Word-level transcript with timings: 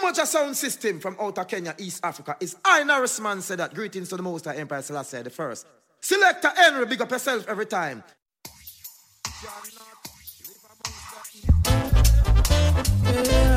much 0.00 0.18
a 0.18 0.26
sound 0.26 0.56
system 0.56 1.00
from 1.00 1.16
outer 1.20 1.44
Kenya, 1.44 1.74
East 1.78 2.00
Africa 2.04 2.36
is 2.40 2.56
I 2.64 2.84
Man 3.20 3.40
said 3.42 3.58
that. 3.58 3.74
Greetings 3.74 4.08
to 4.10 4.16
the 4.16 4.22
Most 4.22 4.44
High 4.44 4.56
Emperor 4.56 4.82
Selassie 4.82 5.22
the 5.22 5.30
first. 5.30 5.66
Selector 6.00 6.50
Henry, 6.56 6.86
big 6.86 7.02
up 7.02 7.10
yourself 7.10 7.46
every 7.48 7.66
time. 7.66 8.02
Smoking 13.12 13.51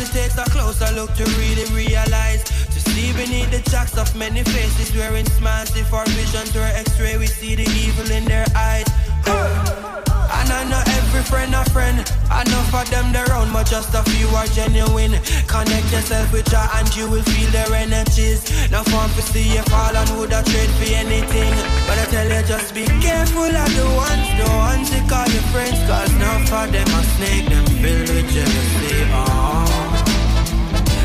It 0.00 0.10
takes 0.12 0.38
a 0.38 0.44
closer 0.44 0.90
look 0.94 1.12
to 1.14 1.24
really 1.38 1.66
realize. 1.74 2.44
To 2.44 2.78
see 2.90 3.12
beneath 3.12 3.50
the 3.50 3.58
jacks 3.70 3.98
of 3.98 4.14
many 4.14 4.44
faces 4.44 4.94
wearing 4.94 5.26
smiles. 5.26 5.74
If 5.76 5.92
our 5.92 6.06
visions 6.06 6.54
were 6.54 6.62
x-ray, 6.62 7.18
we 7.18 7.26
see 7.26 7.56
the 7.56 7.66
evil 7.82 8.10
in 8.10 8.24
their 8.24 8.46
eyes. 8.54 8.86
And 9.26 10.50
I 10.52 10.62
know 10.70 10.82
every 10.86 11.22
friend 11.22 11.54
a 11.54 11.64
friend. 11.70 11.98
Enough 11.98 12.74
of 12.74 12.90
them 12.90 13.12
they're 13.12 13.26
but 13.52 13.66
just 13.66 13.92
a 13.94 14.02
few 14.10 14.28
are 14.36 14.46
genuine. 14.46 15.18
Connect 15.48 15.90
yourself 15.90 16.32
with 16.32 16.48
Jah 16.48 16.68
and 16.74 16.94
you 16.94 17.10
will 17.10 17.22
feel 17.22 17.50
their 17.50 17.72
energies. 17.74 18.70
Now 18.70 18.84
fun 18.84 19.10
to 19.10 19.22
see 19.22 19.54
you 19.54 19.62
fall 19.62 19.96
and 19.96 20.08
would 20.18 20.32
have 20.32 20.44
trade 20.44 20.70
for 20.78 20.94
anything. 20.94 21.77
Tell 22.10 22.24
you, 22.26 22.42
just 22.46 22.72
be 22.74 22.84
careful 23.04 23.44
of 23.44 23.70
the 23.76 23.84
ones, 23.94 24.28
the 24.40 24.48
ones 24.56 24.88
you 24.94 25.02
call 25.08 25.28
your 25.28 25.42
friends. 25.52 25.78
Cause 25.86 26.10
now 26.16 26.38
for 26.46 26.66
them 26.72 26.88
a 26.88 27.02
snake, 27.04 27.46
them 27.50 27.66
filled 27.82 28.08
with 28.08 28.32
jealousy. 28.32 29.04
Oh. 29.12 29.68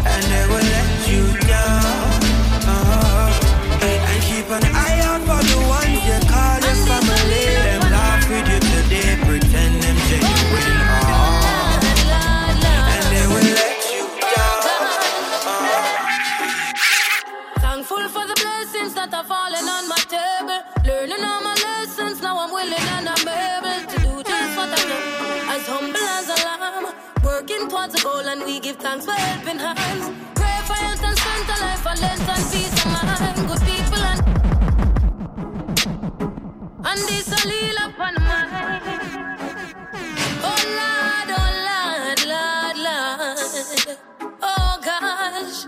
And 0.07 0.23
they 0.31 0.45
will 0.47 0.63
let 0.63 1.07
you 1.11 1.23
down. 1.43 2.23
Oh. 2.71 3.83
And 3.83 4.21
keep 4.23 4.47
an 4.47 4.63
eye 4.63 5.01
out 5.03 5.21
for 5.27 5.43
the 5.43 5.59
ones 5.67 5.99
you 6.07 6.19
call 6.31 6.63
your 6.63 6.77
family. 6.87 7.51
Them 7.51 7.83
laugh 7.91 8.23
with 8.31 8.47
you 8.47 8.59
today, 8.63 9.19
pretend 9.27 9.83
them 9.83 9.97
genuine. 10.07 10.79
Oh. 11.03 11.83
And 12.95 13.05
they 13.11 13.25
will 13.27 13.49
let 13.59 13.79
you 13.91 14.07
down. 14.31 14.63
Thankful 17.59 18.07
for 18.07 18.23
the 18.25 18.35
blessings 18.39 18.93
that 18.95 19.13
are 19.13 19.25
falling 19.25 19.67
on 19.67 19.83
my 19.89 19.99
table. 20.07 20.63
Learning 21.05 21.25
all 21.25 21.41
my 21.41 21.53
lessons, 21.53 22.21
now 22.21 22.39
I'm 22.39 22.49
willing 22.49 22.79
and 22.95 23.09
I'm 23.09 23.27
able 23.27 23.91
to 23.91 23.97
do 23.99 24.23
just 24.23 24.55
what 24.55 24.69
I 24.71 24.83
do. 24.87 24.97
As 25.51 25.67
humble 25.67 25.97
as 25.99 26.29
a 26.29 26.35
lamb, 26.45 26.95
working 27.25 27.67
towards 27.67 27.95
a 27.95 28.01
goal, 28.01 28.25
and 28.25 28.41
we 28.45 28.61
give 28.61 28.77
thanks 28.77 29.03
for 29.03 29.11
helping 29.11 29.59
hands. 29.59 30.05
Pray 30.33 30.59
for 30.65 30.71
health 30.71 31.03
and 31.03 31.17
strength, 31.17 31.49
a 31.49 31.59
life 31.59 31.81
for 31.81 31.95
length 31.99 32.29
and 32.29 32.45
peace 32.53 32.85
of 32.85 32.91
mind. 32.93 33.35
Good 33.49 33.61
people 33.67 34.03
and 34.11 34.21
and 36.87 36.99
this 37.09 37.27
a 37.27 37.47
lead 37.49 37.77
up 37.81 37.99
on 37.99 38.13
mine. 38.23 38.81
Oh 40.47 40.59
Lord, 40.79 41.29
oh 41.35 41.51
Lord, 41.67 42.19
Lord, 42.31 42.77
Lord. 42.87 43.97
Oh 44.41 44.79
gosh. 44.81 45.67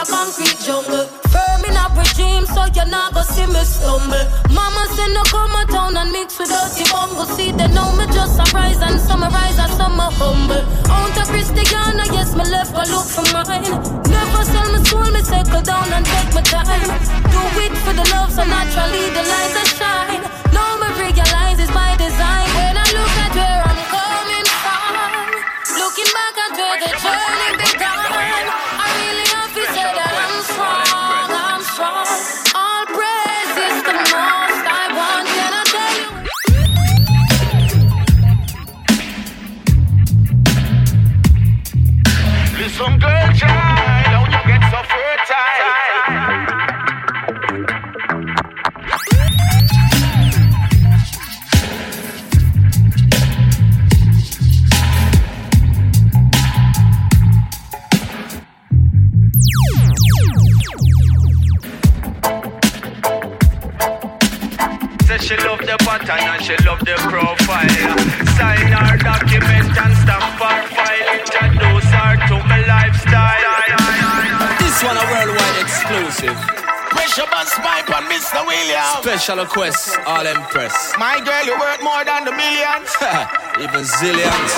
your 0.00 0.16
concrete 0.16 0.58
jungle. 0.64 1.04
Firm 1.28 1.64
in 1.68 1.76
a 1.76 1.84
regime, 1.92 2.46
so 2.46 2.64
you're 2.72 2.88
not 2.88 3.12
gonna 3.12 3.24
see 3.24 3.46
me 3.46 3.62
stumble. 3.64 4.24
Mama 4.48 4.82
said 4.96 5.12
no 5.12 5.22
come 5.28 5.52
a 5.52 5.64
town 5.66 5.96
and 5.96 6.12
mix 6.12 6.38
with 6.38 6.48
dirty 6.48 6.84
bungle. 6.90 7.26
See 7.36 7.52
they 7.52 7.68
know 7.68 7.92
me 7.96 8.06
just 8.08 8.40
a 8.40 8.44
rise 8.56 8.80
and 8.80 9.00
summarize 9.00 9.58
as 9.58 9.72
summer 9.76 10.10
humble. 10.16 10.64
Out 10.88 11.16
of 11.20 11.28
Christiana, 11.28 12.04
yes, 12.16 12.34
me 12.34 12.44
left 12.48 12.72
go 12.72 12.82
look 12.88 13.06
for 13.06 13.26
mine. 13.32 13.72
Never 14.08 14.42
sell 14.44 14.68
my 14.72 14.80
soul, 14.88 15.10
me 15.12 15.20
settle 15.20 15.62
down 15.62 15.92
and 15.92 16.04
take 16.06 16.32
my 16.34 16.42
time. 16.48 16.88
Do 17.32 17.42
it 17.64 17.74
for 17.84 17.92
the 17.92 18.06
love, 18.14 18.32
so 18.32 18.44
naturally 18.44 19.04
the 19.12 19.22
light 19.32 19.52
that 19.56 19.68
shine. 19.76 20.22
Now 20.56 20.80
me 20.80 20.88
realize 20.96 21.58
it's 21.60 21.72
by 21.72 21.96
design. 22.00 22.48
When 22.56 22.74
I 22.76 22.86
look 22.96 23.14
at 23.24 23.32
where 23.36 23.62
I'm 23.68 23.80
coming 23.92 24.48
from, 24.64 24.92
looking 25.76 26.10
back 26.16 26.36
at 26.44 26.50
where 26.56 26.78
the 26.84 26.90
journey 27.04 27.69
love 65.90 66.00
the 66.00 66.06
pattern 66.06 66.28
and 66.28 66.42
she 66.42 66.56
love 66.64 66.80
the 66.80 66.94
profile. 67.10 67.98
Sign 68.38 68.70
her 68.70 68.96
document 68.98 69.74
and 69.74 69.94
stamp 70.02 70.38
her 70.38 70.58
file. 70.70 71.06
Introduce 71.18 71.90
her 71.90 72.12
to 72.30 72.36
my 72.46 72.60
lifestyle. 72.66 73.40
This 74.58 74.78
one 74.82 74.96
a 74.96 75.04
worldwide 75.10 75.58
exclusive. 75.60 76.38
Pressure 76.90 77.26
bus 77.30 77.54
pipe 77.58 77.90
on 77.90 78.04
Mr. 78.06 78.46
William. 78.46 79.02
Special 79.02 79.38
request, 79.38 79.98
all 80.06 80.26
impress. 80.26 80.94
My 80.98 81.18
girl, 81.24 81.44
you 81.44 81.58
worth 81.58 81.82
more 81.82 82.04
than 82.04 82.24
the 82.24 82.32
millions. 82.32 82.90
Even 83.64 83.82
zillions. 83.82 84.52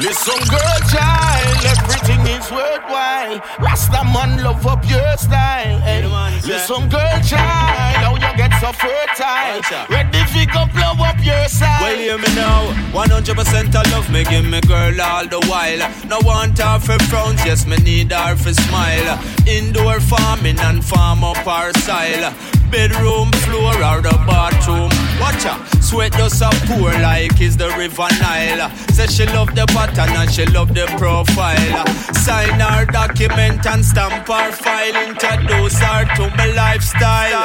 Listen, 0.00 0.40
girl, 0.52 0.78
child, 0.92 1.64
everything 1.64 2.20
is 2.36 2.50
worthwhile. 2.50 3.40
Rasta 3.58 4.04
man 4.12 4.42
love 4.42 4.66
up 4.66 4.84
your 4.88 5.16
style. 5.16 5.78
Hey. 5.80 6.25
Listen, 6.46 6.88
girl, 6.88 7.20
child, 7.26 7.96
how 7.98 8.14
you 8.14 8.36
get 8.36 8.52
so 8.60 8.70
fertile? 8.72 9.60
Ready 9.90 10.22
fi 10.30 10.46
go 10.46 10.64
blow 10.72 10.94
up 11.04 11.18
your 11.24 11.48
side. 11.48 11.80
Well, 11.82 11.98
hear 11.98 12.18
me 12.18 12.34
now. 12.36 12.70
100% 12.92 13.74
I 13.74 13.90
love 13.90 14.08
me, 14.10 14.22
give 14.24 14.44
me 14.44 14.60
girl 14.60 15.00
all 15.00 15.26
the 15.26 15.40
while. 15.48 15.82
No 16.06 16.20
want 16.24 16.58
her 16.58 16.78
for 16.78 16.98
frowns, 17.06 17.44
yes, 17.44 17.66
me 17.66 17.76
need 17.78 18.12
her 18.12 18.36
for 18.36 18.54
smile. 18.54 19.18
Indoor 19.46 19.98
farming 20.00 20.60
and 20.60 20.84
farm 20.84 21.24
up 21.24 21.44
our 21.46 21.72
style. 21.74 22.32
Bedroom 22.70 23.30
floor 23.46 23.74
or 23.74 24.00
the 24.02 24.16
bathroom. 24.26 24.90
Watch 25.20 25.44
her, 25.44 25.56
sweat 25.80 26.12
does 26.12 26.40
a 26.42 26.50
pour 26.66 26.92
like 27.00 27.40
is 27.40 27.56
the 27.56 27.68
river 27.78 28.08
Nile. 28.20 28.70
Say 28.92 29.06
she 29.06 29.26
love 29.26 29.54
the 29.54 29.66
pattern 29.66 30.14
and 30.16 30.30
she 30.30 30.44
love 30.46 30.74
the 30.74 30.86
profile. 30.98 31.86
Sign 32.24 32.60
her 32.60 32.84
document 32.84 33.64
and 33.66 33.84
stamp 33.84 34.26
her 34.28 34.52
file. 34.52 34.96
Introduce 35.08 35.78
her 35.78 36.04
to 36.16 36.28
my 36.36 36.46
lifestyle. 36.52 37.38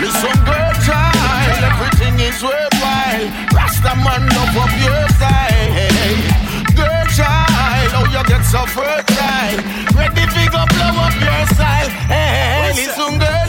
Listen, 0.00 0.36
girl, 0.44 0.72
child, 0.86 1.62
everything 1.70 2.20
is 2.20 2.42
worthwhile. 2.42 3.26
Rasta 3.54 3.94
man 4.04 4.22
love 4.36 4.56
up 4.62 4.72
your 4.78 5.02
style. 5.16 6.52
Girl, 6.76 7.04
child, 7.16 7.90
how 7.92 8.04
you 8.10 8.22
get 8.28 8.42
so 8.44 8.64
fertile? 8.66 9.58
Ready 9.96 10.24
fi 10.30 10.44
go 10.48 10.62
blow 10.70 11.02
up 11.02 11.16
your 11.20 11.42
style. 11.54 11.90
Hey, 12.08 12.72
listen, 12.74 13.18
girl, 13.18 13.41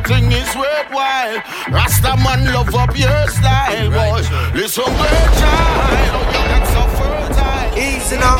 everything 0.00 0.32
is 0.32 0.56
worthwhile. 0.56 1.42
Rasta 1.70 2.16
man 2.24 2.44
love 2.52 2.74
up 2.74 2.96
your 2.96 3.28
style, 3.28 3.90
boy. 3.90 4.22
Listen, 4.54 4.84
girl, 4.84 4.94
child, 5.38 5.76
how 5.80 5.92
you 6.06 6.48
get 6.48 6.66
so 6.66 6.82
fertile? 6.96 7.78
Easy 7.78 8.16
now. 8.16 8.36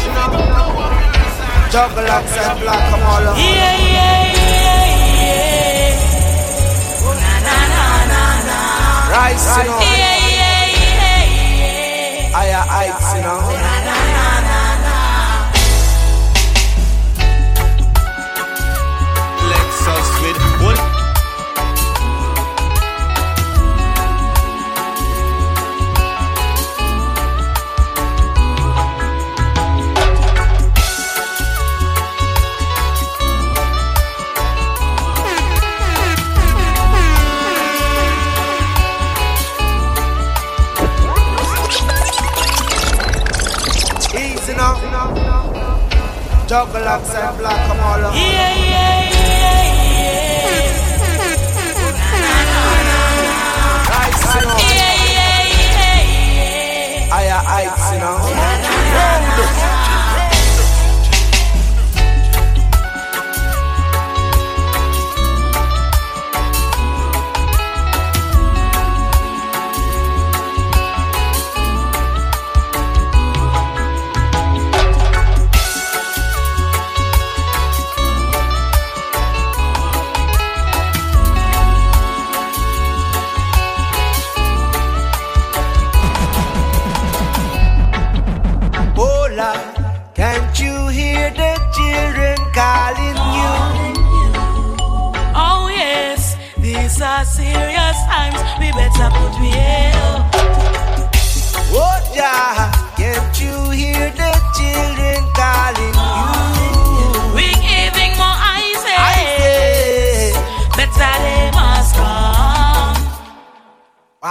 Juggle 1.71 2.11
up, 2.11 2.25
and 2.25 2.61
black, 2.61 2.91
come 2.91 3.03
all 3.03 3.29
up. 3.29 3.37
Yeah, 3.37 3.45
yeah, 3.47 4.33
yeah, 4.35 4.89
yeah. 5.21 6.01
Na 7.21 7.33
na 7.47 7.57
na 7.75 7.87
na 8.13 8.23
na. 8.49 8.59
Rise, 9.13 9.47
you 9.57 9.65
know. 9.65 9.79
Yeah, 9.81 10.17
yeah, 10.41 10.67
yeah, 10.81 11.25
yeah. 11.61 12.35
Higher 12.35 12.65
heights, 12.67 13.09
you 13.15 13.23
know. 13.23 13.70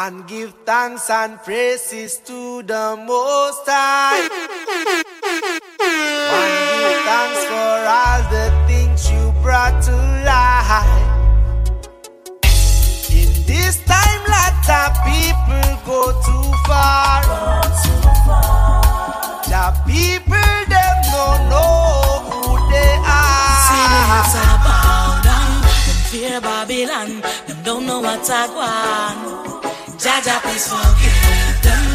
And 0.09 0.27
give 0.27 0.51
thanks 0.65 1.07
and 1.07 1.37
praises 1.43 2.17
to 2.17 2.63
the 2.63 2.85
Most 3.05 3.61
High. 3.67 4.25
And 6.37 6.53
give 6.81 7.01
thanks 7.09 7.41
for 7.51 7.75
all 7.97 8.21
the 8.33 8.47
things 8.69 8.99
you 9.11 9.23
brought 9.43 9.77
to 9.83 9.95
life. 10.25 11.05
In 13.19 13.29
this 13.45 13.75
time, 13.85 14.21
lots 14.33 14.69
of 14.81 14.91
people 15.05 15.69
go 15.85 16.01
too 16.25 16.47
far. 16.65 17.21
The 19.51 19.65
people 19.85 20.57
them 20.73 20.97
don't 21.13 21.41
know 21.53 21.85
who 22.29 22.57
they 22.73 22.93
Sinners 23.67 24.33
are. 24.33 24.49
are 24.49 24.57
bow 24.65 25.21
down. 25.27 25.61
Them 25.85 25.99
fear 26.09 26.41
Babylon. 26.41 27.09
Them 27.45 27.59
don't 27.63 27.85
know 27.85 27.99
what 27.99 28.27
I 28.27 28.43
want. 28.57 29.58
Jah 29.99 30.21
Jah, 30.23 30.39
please 30.43 30.65
forgive 30.71 31.61
them. 31.61 31.85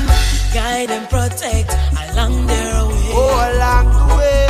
Guide 0.52 0.90
and 0.90 1.08
protect 1.08 1.72
along 2.12 2.46
their 2.46 2.84
way. 2.84 3.10
Oh, 3.16 3.32
along 3.48 3.86
the 3.96 4.04
way, 4.20 4.46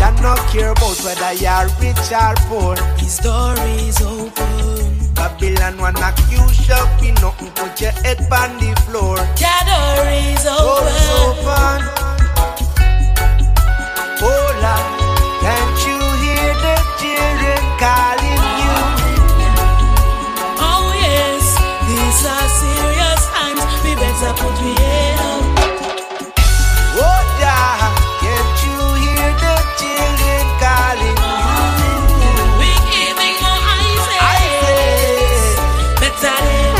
they 0.00 0.22
not 0.22 0.40
care 0.50 0.70
about 0.72 0.96
whether 1.04 1.32
you're 1.36 1.68
rich 1.84 2.08
or 2.16 2.34
poor. 2.48 2.76
His 2.96 3.18
door 3.18 3.54
is 3.76 4.00
open. 4.00 5.12
Babylon 5.14 5.76
wanna 5.78 6.14
accuse 6.16 6.66
you 6.66 6.80
for 6.96 7.12
nothing, 7.20 7.50
put 7.52 7.78
your 7.78 7.92
head 8.02 8.18
on 8.32 8.56
the 8.56 8.72
floor. 8.88 9.16
Your 9.36 9.60
door 9.68 10.08
is 10.32 10.46
open. 10.46 10.96
open. 11.20 11.80
Oh, 14.24 14.32
Hola, 14.32 14.76
can't 15.44 15.78
you 15.86 15.98
hear 16.24 16.54
the 16.64 16.76
children 17.00 17.62
calling 17.78 18.21
serious 22.60 23.22
times. 23.32 23.62
We 23.84 23.92
better 23.94 24.32
put 24.40 24.56
we 24.62 24.72
up. 25.28 25.44
Oh 27.04 27.20
yeah, 27.40 27.92
can't 28.22 28.56
you 28.64 28.78
hear 29.02 29.30
the 29.42 29.56
children 29.80 30.44
calling? 30.62 31.18
We 32.60 32.70
giving 32.92 33.36
more 33.44 33.62
eyes. 34.32 35.44
Better 36.00 36.36
they 36.44 36.72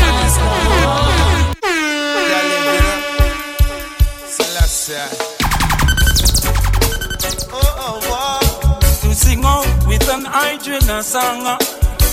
to 9.01 9.13
sing 9.15 9.45
out 9.45 9.67
with 9.87 10.09
an 10.09 10.25
hydrant 10.25 10.89
a 10.89 11.03
song 11.03 11.45
uh, 11.45 11.57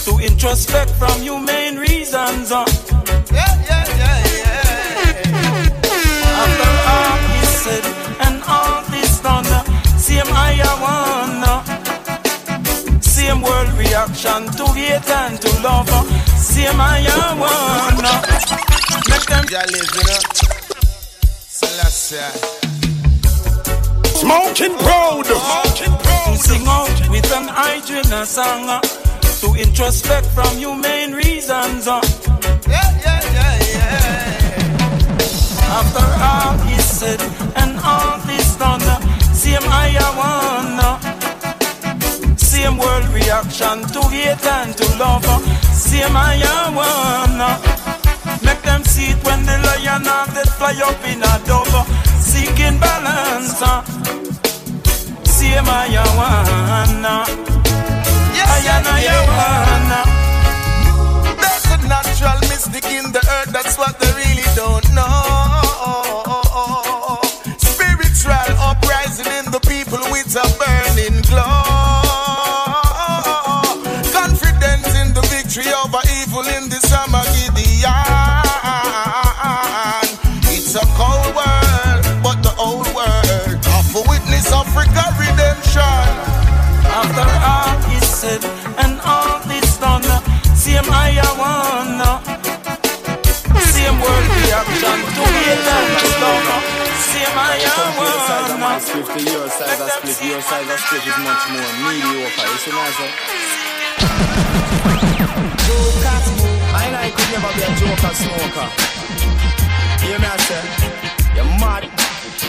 to 0.05 0.19
introspect 0.19 0.91
from 0.93 1.21
humane 1.23 1.77
reasons. 1.77 2.53
Uh. 2.53 3.00
I 10.51 10.75
one. 10.91 11.45
Uh. 11.45 13.01
Same 13.01 13.43
world 13.43 13.73
reaction 13.79 14.47
to 14.59 14.67
hate 14.73 15.11
and 15.11 15.41
to 15.41 15.51
love. 15.63 15.89
Same 16.37 16.81
I 16.81 17.07
one. 17.39 18.05
Uh. 18.05 18.21
Make 19.11 19.27
them 19.27 19.45
Smoking 24.21 24.77
proud. 24.79 25.25
to 25.25 26.37
sing 26.37 26.67
out 26.67 27.09
with 27.11 27.33
an 27.33 27.49
hydrant 27.49 28.27
song 28.27 28.69
uh, 28.69 28.81
to 29.41 29.55
introspect 29.55 30.27
from 30.27 30.57
humane 30.59 31.13
reasons. 31.13 31.87
Uh. 31.87 32.01
After 35.73 36.07
all 36.21 36.70
is 36.70 36.70
said 36.70 36.70
and 36.70 36.70
all 36.70 36.70
same 39.51 39.71
higher 39.71 40.11
one. 40.15 40.79
Same 42.37 42.77
world 42.79 43.09
reaction 43.09 43.83
to 43.95 44.01
hate 44.09 44.47
and 44.47 44.77
to 44.77 44.87
love. 44.99 45.27
Same 45.75 46.15
higher 46.15 46.71
one. 46.71 47.41
Make 48.45 48.63
them 48.63 48.85
see 48.85 49.11
it 49.13 49.25
when 49.25 49.45
the 49.47 49.57
lion 49.67 50.07
of 50.07 50.35
They 50.35 50.47
fly 50.59 50.81
up 50.89 51.05
in 51.11 51.23
a 51.23 51.35
dove. 51.49 51.87
Seeking 52.31 52.79
balance. 52.79 53.63
Same 55.25 55.69
higher 55.73 56.11
one. 56.15 57.05
Yes, 58.37 58.51
higher, 58.87 59.23
one. 59.43 59.93
There's 61.41 61.67
a 61.75 61.77
natural 61.89 62.39
mystic 62.51 62.87
in 62.87 63.11
the 63.13 63.23
earth. 63.37 63.51
That's 63.53 63.77
what 63.79 63.99
they 63.99 64.13
really 64.21 64.49
don't 64.55 64.87
know. 64.95 65.07
Spiritual 67.59 68.53
up 68.69 68.90
with 70.31 70.45
a 70.45 70.59
burning 70.59 71.23
glow. 71.23 71.43
Confidence 74.13 74.95
in 75.01 75.13
the 75.15 75.23
victory 75.27 75.73
over 75.83 76.03
evil 76.23 76.47
in 76.47 76.69
this 76.69 76.87
Armageddon. 76.93 77.57
It's 80.55 80.75
a 80.77 80.87
cold 80.95 81.35
world, 81.35 82.05
but 82.23 82.39
the 82.43 82.55
old 82.59 82.87
world 82.95 83.59
of 83.75 83.95
a 83.97 84.03
witness 84.09 84.53
of 84.53 84.67
Africa 84.71 85.03
redemption. 85.19 86.07
After 86.87 87.27
all 87.51 87.79
is 87.97 88.07
said 88.07 88.45
and 88.79 89.01
all 89.05 89.43
is 89.51 89.79
done, 89.79 90.07
same 90.55 90.87
I 90.91 91.19
wanna. 91.41 92.23
Same 93.59 93.99
world 93.99 94.29
reaction 94.45 94.99
to 95.17 95.23
hate 95.43 95.67
and 95.75 95.91
love. 96.23 96.63
Same 97.11 97.37
I 97.37 97.59
the 97.59 97.99
wanna. 97.99 98.30
Split 98.81 99.07
to 99.07 99.21
your 99.31 99.49
size 99.49 99.81
of 99.81 99.91
split. 99.91 100.17
Your 100.25 100.41
size 100.41 100.69
of 100.71 100.81
split 100.81 101.07
is 101.07 101.19
much 101.21 101.45
more 101.53 101.73
mediocre. 101.85 102.47
You 102.49 102.59
see 102.59 102.73
what 102.73 102.87
I'm 102.87 102.95
saying? 102.97 103.17
I 106.73 106.91
know 106.91 106.99
I 106.99 107.11
could 107.11 107.31
never 107.31 107.51
be 107.57 107.63
a 107.63 107.71
joker 107.77 108.15
smoker. 108.15 108.69
You 110.01 110.09
Hear 110.09 110.19
me 110.19 110.27
I 110.27 110.37
say? 110.49 110.63
You're 111.37 111.51
mad. 111.61 111.85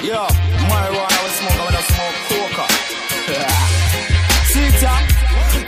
Yo, 0.03 0.25
marijuana 0.69 1.17
will 1.21 1.35
smoke 1.35 1.59
I 1.61 1.81
smoke 1.81 2.55
coca. 2.55 2.80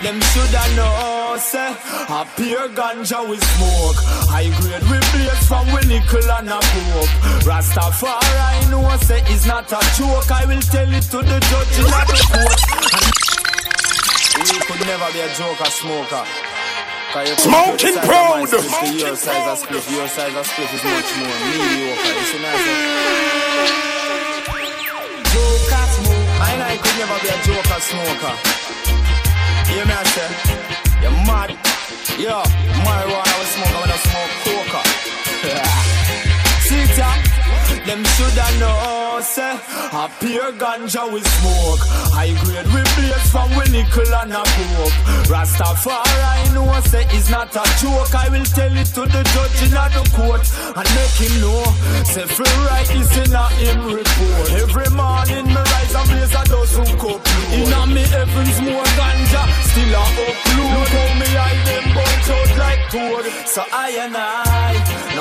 Them 0.04 0.20
shoulda 0.20 0.64
know, 0.76 1.38
say 1.40 1.72
A 2.12 2.28
pure 2.36 2.68
ganja 2.76 3.24
we 3.24 3.40
smoke 3.40 3.96
High 4.28 4.52
grade 4.60 4.84
we 4.92 5.00
blaze 5.16 5.48
from 5.48 5.64
we 5.72 5.80
nickel 5.88 6.28
and 6.28 6.52
a 6.52 6.60
coke 6.60 7.14
Rastafari 7.48 8.68
know 8.68 8.84
say 9.00 9.24
it's 9.32 9.48
not 9.48 9.72
a 9.72 9.80
joke 9.96 10.28
I 10.28 10.44
will 10.44 10.60
tell 10.60 10.92
it 10.92 11.08
to 11.08 11.24
the 11.24 11.40
judge 11.40 11.80
in 11.80 11.88
the 11.88 12.20
court 12.36 12.60
we 14.44 14.60
could 14.68 14.84
never 14.84 15.08
be 15.16 15.24
a 15.24 15.32
joker 15.40 15.72
smoker 15.72 16.24
Smoking 17.40 17.96
compare 17.96 18.44
the 18.44 18.60
size 18.60 18.60
of 18.60 18.66
my 18.68 18.84
proud. 18.84 19.00
Your 19.00 19.16
size 19.16 19.48
of 19.48 19.58
split, 19.58 19.88
your 19.88 20.08
size 20.10 20.36
of 20.36 20.46
split 20.46 20.68
is 20.68 20.84
much 20.84 21.16
more 21.16 21.38
mediocre 21.48 22.12
You 22.12 22.28
see 22.28 22.44
what 22.44 22.52
I'm 22.52 22.60
saying? 22.60 23.24
I 26.44 26.58
know 26.60 26.66
I 26.66 26.76
could 26.76 26.96
never 27.00 27.18
be 27.24 27.30
a 27.32 27.38
joker 27.48 27.80
smoker. 27.80 28.64
Hear 29.74 29.86
me 29.88 29.94
I 29.94 30.04
say? 30.04 30.30
You're 31.02 31.12
mad. 31.26 31.50
Yo, 32.22 32.44
marijuana 32.86 33.34
we 33.40 33.46
smoke 33.46 33.82
when 33.82 33.90
I 33.90 33.98
smoke 34.06 34.53
Them 37.86 38.02
shoulda 38.16 38.48
know, 38.60 39.20
say 39.22 39.60
A 39.92 40.08
pure 40.20 40.54
ganja 40.56 41.04
we 41.12 41.20
smoke. 41.20 41.84
High 42.16 42.32
grade 42.40 42.68
we 42.72 42.80
blaze 42.96 43.28
from 43.28 43.52
we 43.60 43.66
nickel 43.76 44.08
and 44.24 44.32
a 44.32 44.40
coke 44.40 45.00
Rastafari 45.28 46.54
know, 46.56 46.72
say 46.88 47.04
it's 47.12 47.30
not 47.30 47.52
a 47.52 47.64
joke. 47.84 48.16
I 48.16 48.30
will 48.32 48.48
tell 48.48 48.72
it 48.72 48.88
to 48.96 49.04
the 49.04 49.22
judge 49.36 49.60
in 49.68 49.76
the 49.76 50.04
court 50.16 50.48
And 50.80 50.88
make 50.96 51.18
him 51.20 51.36
know 51.44 51.64
Say 52.08 52.24
free 52.24 52.56
right 52.72 52.88
is 52.96 53.12
in 53.20 53.36
a 53.36 53.46
him 53.60 53.80
report. 53.92 54.48
Every 54.64 54.90
morning 54.96 55.48
me 55.52 55.60
rise 55.60 55.94
and 55.94 56.08
blaze 56.08 56.36
a 56.40 56.44
dozen 56.48 56.88
cup. 56.96 57.20
In 57.52 57.68
a 57.68 57.82
me 57.84 58.04
heavens 58.08 58.60
more 58.64 58.88
ganja 58.96 59.44
Still 59.68 59.92
a 59.92 60.04
upload. 60.24 60.72
Look 60.72 60.88
how 60.88 61.20
me 61.20 61.28
hide 61.36 61.62
them 61.68 61.86
bunch 61.92 62.30
out 62.32 62.52
like 62.64 62.84
toad 62.96 63.26
So 63.44 63.62
I 63.76 63.92
and 64.08 64.16
I 64.16 65.13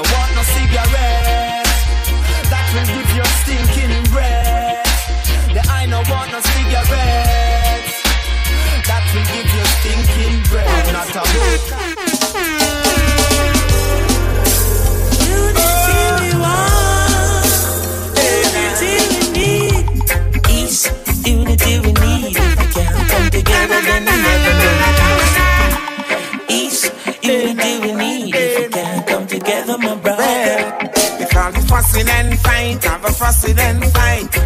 brother. 30.02 30.74
Because 31.18 31.56
it's 31.56 31.70
fussing 31.70 32.08
and 32.08 32.38
fight, 32.40 32.84
have 32.84 33.04
a 33.04 33.12
fussing 33.12 33.58
and 33.58 33.84
fight. 33.92 34.41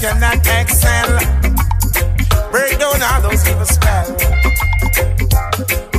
Cannot 0.00 0.46
excel. 0.46 1.08
Break 2.52 2.78
down 2.78 3.02
all 3.02 3.20
those 3.22 3.42
evil 3.48 3.64
spells. 3.64 4.22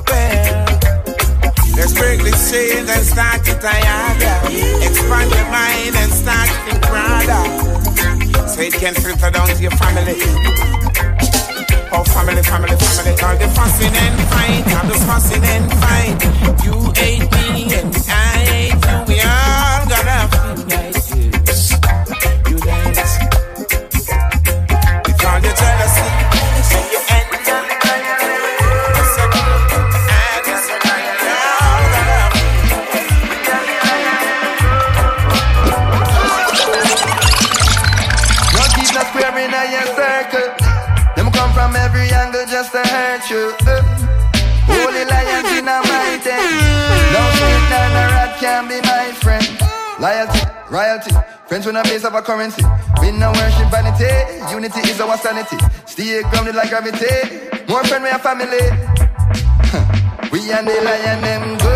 Well, 0.07 0.65
let's 1.75 1.93
break 1.99 2.21
this 2.23 2.51
chain 2.51 2.87
and 2.87 3.03
start 3.03 3.47
it 3.47 3.61
higher. 3.61 4.15
Expand 4.87 5.31
your 5.31 5.47
mind 5.51 5.95
and 5.95 6.11
start 6.11 6.47
to 6.47 6.57
think 6.65 6.81
broader. 6.87 7.43
So 8.47 8.61
it 8.61 8.73
can 8.73 8.93
filter 8.95 9.31
down 9.31 9.47
to 9.47 9.61
your 9.61 9.71
family. 9.71 10.15
Oh, 11.91 12.03
family, 12.03 12.43
family, 12.43 12.77
family. 12.77 13.13
All 13.19 13.35
the 13.35 13.49
fussing 13.53 13.95
and 13.95 14.19
fight, 14.31 14.65
all 14.79 14.87
the 14.87 14.97
fussing 15.07 15.43
and 15.43 15.71
fight. 15.81 16.19
You 16.63 16.75
hate 16.95 17.27
me 17.31 17.73
and 17.75 17.95
I 18.07 18.45
hate 18.47 18.78
of 52.05 52.13
a 52.13 52.21
currency. 52.21 52.63
We 53.01 53.11
no 53.11 53.31
worship 53.31 53.69
vanity. 53.71 54.07
Unity 54.53 54.81
is 54.89 54.99
our 55.01 55.17
sanity. 55.17 55.57
Stay 55.85 56.21
grounded 56.29 56.55
like 56.55 56.69
gravity. 56.69 57.07
More 57.67 57.83
friend 57.83 58.03
we 58.03 58.09
a 58.09 58.19
family. 58.19 58.63
We 60.31 60.39
and 60.51 60.67
the 60.67 60.77
lion 60.85 61.19
them 61.21 61.57
go. 61.57 61.75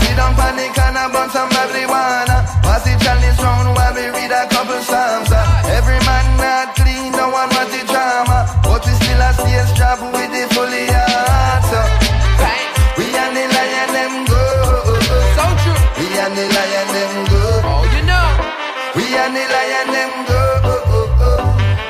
Sit 0.00 0.14
down 0.16 0.34
panic 0.36 0.76
and 0.76 0.96
a 0.96 1.08
bun 1.12 1.30
some 1.30 1.48
marijuana. 1.50 2.44
Pass 2.62 2.84
the 2.84 2.92
chalice 3.02 3.40
round 3.42 3.74
while 3.74 3.94
we 3.94 4.06
read 4.12 4.30
a 4.30 4.46
couple 4.52 4.80
psalms. 4.82 5.32
uh. 5.32 5.72
Every 5.78 5.98
man 6.04 6.26
not 6.36 6.76
clean, 6.76 7.12
no 7.12 7.30
one 7.30 7.48
want 7.50 7.70
the 7.72 7.82
drama. 7.88 8.38
But 8.62 8.84
we 8.84 8.92
still 9.00 9.20
a 9.22 9.30
stage 9.34 9.72
job 9.78 9.98
with 10.12 10.30
the 10.30 10.44
fully 10.54 10.86
heart. 10.92 11.64
So. 11.70 11.80
We 13.00 13.06
and 13.08 13.32
the 13.36 13.44
lion 13.56 13.88
them 13.96 14.14
go. 14.28 14.42
So 15.36 15.44
true. 15.64 15.80
We 15.98 16.06
and 16.20 16.34
the 16.36 16.44
lion 16.54 16.65
and 19.18 19.34
the 19.34 19.40
lion 19.40 19.88
them 19.94 20.12
go. 20.28 20.40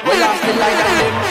We 0.07 0.21
lost 0.21 0.43
the 0.47 0.53
lion 0.63 0.99
them. 0.99 1.26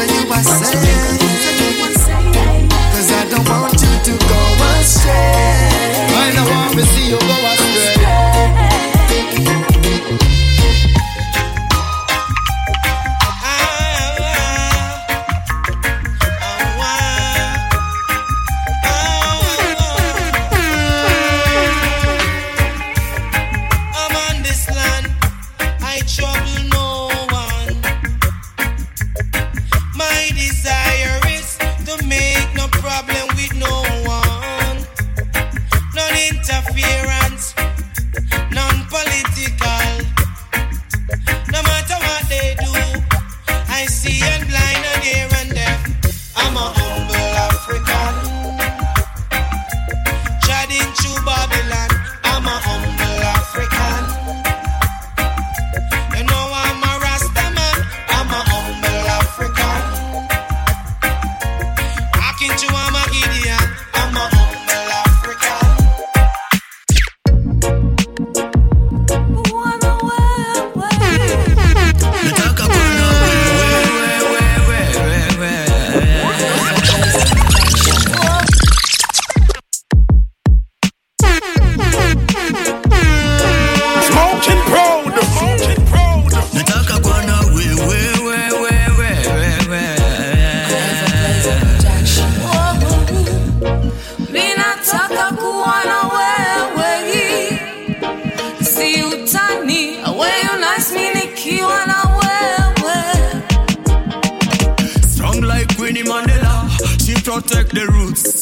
When 0.00 0.08
you, 0.08 0.32
I 0.32 0.40
say. 0.40 0.80
Cause 2.96 3.12
I 3.12 3.28
don't 3.28 3.46
want 3.50 3.74
you 3.74 3.94
to 4.06 4.12
go 4.16 4.40
astray. 4.80 5.12
I 5.12 6.32
don't 6.34 6.48
want 6.48 6.72
to 6.78 6.86
see 6.86 7.10
you 7.10 7.18
go 7.18 7.26
astray. 7.26 7.69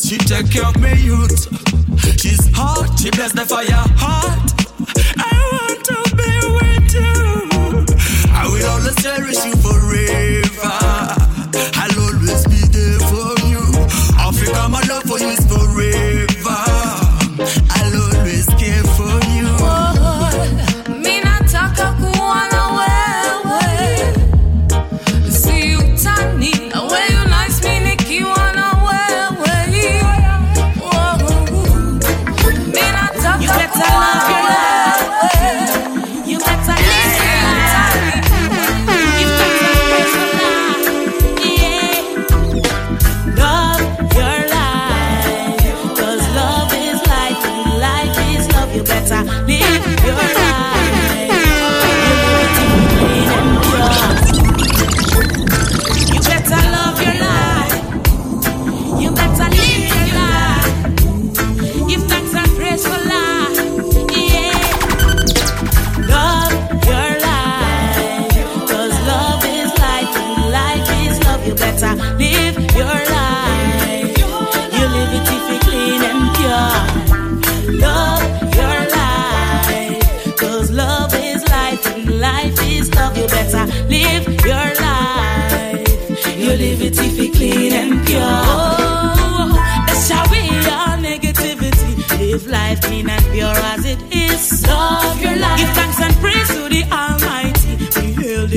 She 0.08 0.16
take 0.16 0.50
care 0.50 0.64
of 0.64 0.80
me 0.80 0.94
youth. 1.02 1.48
She's 2.18 2.40
hot, 2.56 2.98
she 2.98 3.10
bless 3.10 3.32
the 3.32 3.44
fire 3.44 3.66
hot. 3.68 4.37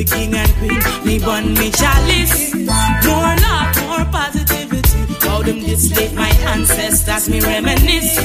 the 0.03 0.15
king 0.15 0.33
and 0.33 0.51
queen. 0.57 1.05
Me 1.05 1.19
bun 1.19 1.53
me 1.53 1.69
chalice. 1.71 2.53
More 2.55 3.35
love, 3.45 3.75
more 3.87 4.05
positivity. 4.11 4.99
How 5.25 5.41
them 5.43 5.59
dislike 5.59 6.13
my 6.13 6.29
ancestors, 6.53 7.29
me 7.29 7.39
reminisce. 7.41 8.15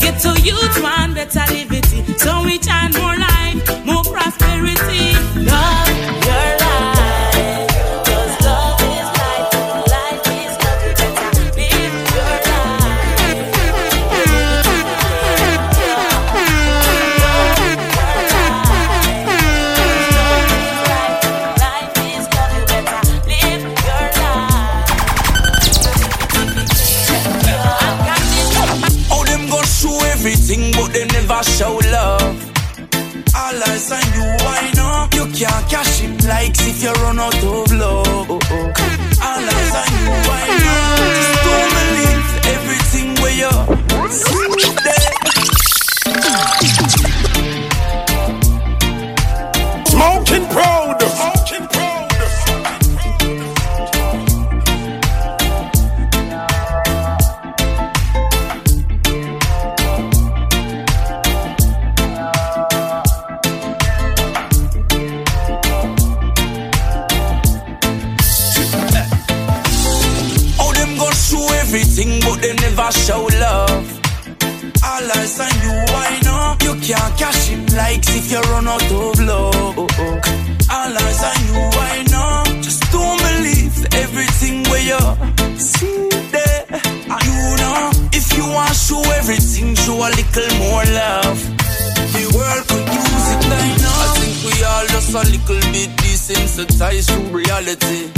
Get 0.00 0.20
to 0.22 0.32
youth, 0.42 0.82
one 0.82 1.14
better 1.14 1.44
liberty. 1.52 2.04
So 2.18 2.44
we 2.44 2.58
chant 2.58 2.98
more 2.98 3.16
love. 3.16 3.23
Little 95.54 95.72
bit 95.72 95.90
desensitized 95.98 97.08
to 97.14 97.36
reality. 97.36 98.10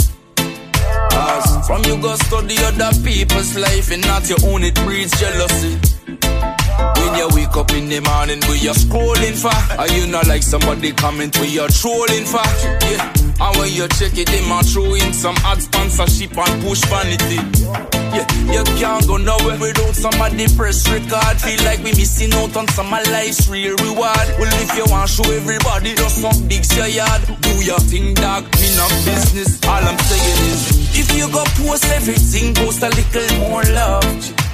Cause 1.11 1.67
from 1.67 1.83
you 1.85 2.01
go 2.01 2.15
study 2.15 2.55
other 2.59 2.91
people's 3.03 3.57
life 3.57 3.91
and 3.91 4.01
not 4.03 4.27
your 4.29 4.39
own, 4.45 4.63
it 4.63 4.75
breeds 4.75 5.19
jealousy. 5.19 5.77
When 6.97 7.15
you 7.15 7.27
wake 7.33 7.55
up 7.55 7.71
in 7.71 7.89
the 7.89 8.01
morning, 8.01 8.39
we 8.49 8.59
you 8.59 8.71
scrolling 8.71 9.35
for? 9.35 9.79
Are 9.79 9.87
you 9.89 10.07
not 10.07 10.27
like 10.27 10.43
somebody 10.43 10.91
comment 10.93 11.37
where 11.37 11.49
you're 11.49 11.69
trolling 11.69 12.25
for? 12.25 12.45
Yeah. 12.85 13.26
And 13.39 13.55
when 13.57 13.69
you 13.71 13.87
check 13.89 14.17
it, 14.17 14.29
might 14.49 14.65
throw 14.65 14.93
in 14.93 15.13
some 15.13 15.35
ad 15.45 15.61
sponsorship 15.61 16.37
and 16.37 16.63
push 16.63 16.81
vanity. 16.89 17.37
Yeah, 18.17 18.25
you 18.49 18.63
can't 18.79 19.05
go 19.05 19.17
nowhere 19.17 19.59
without 19.59 19.93
somebody 19.93 20.47
press 20.55 20.89
record. 20.89 21.37
Feel 21.37 21.61
like 21.65 21.79
we 21.83 21.91
missing 21.93 22.33
out 22.33 22.55
on 22.57 22.67
some 22.69 22.93
of 22.93 23.05
life's 23.13 23.47
real 23.47 23.75
reward. 23.77 24.27
Well, 24.39 24.49
if 24.63 24.75
you 24.77 24.85
want 24.89 25.09
show 25.09 25.29
everybody, 25.29 25.93
just 25.93 26.21
some 26.21 26.47
big 26.47 26.65
your 26.73 26.87
yard. 26.87 27.21
Do 27.41 27.53
your 27.61 27.79
thing, 27.79 28.13
dog. 28.15 28.43
Me 28.57 28.67
not 28.73 28.89
business. 29.05 29.61
All 29.65 29.83
I'm 29.85 29.99
saying 29.99 30.39
is, 30.49 30.97
if 30.97 31.13
you 31.15 31.29
go 31.29 31.43
post 31.61 31.85
everything, 31.93 32.55
post 32.55 32.81
a 32.81 32.89
little 32.89 33.29
more 33.37 33.63
love. 33.75 34.47